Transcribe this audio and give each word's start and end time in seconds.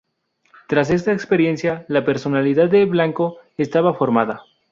Tras 0.67 0.89
esta 0.89 1.11
experiencia, 1.13 1.85
la 1.87 2.03
personalidad 2.03 2.71
de 2.71 2.85
Blanco 2.85 3.37
estaba 3.59 3.93
formada. 3.93 4.41